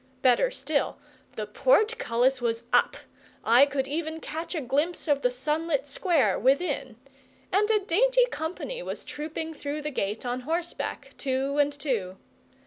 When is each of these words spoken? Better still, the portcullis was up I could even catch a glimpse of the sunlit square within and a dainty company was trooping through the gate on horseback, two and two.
Better 0.23 0.49
still, 0.49 0.97
the 1.35 1.45
portcullis 1.45 2.41
was 2.41 2.63
up 2.73 2.97
I 3.43 3.67
could 3.67 3.87
even 3.87 4.19
catch 4.19 4.55
a 4.55 4.59
glimpse 4.61 5.07
of 5.07 5.21
the 5.21 5.29
sunlit 5.29 5.85
square 5.85 6.39
within 6.39 6.95
and 7.51 7.69
a 7.69 7.77
dainty 7.85 8.25
company 8.31 8.81
was 8.81 9.05
trooping 9.05 9.53
through 9.53 9.83
the 9.83 9.91
gate 9.91 10.25
on 10.25 10.39
horseback, 10.39 11.11
two 11.19 11.59
and 11.59 11.71
two. 11.71 12.17